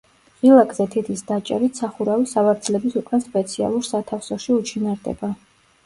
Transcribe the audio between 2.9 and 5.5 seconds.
უკან სპეციალურ სათავსოში „უჩინარდება“.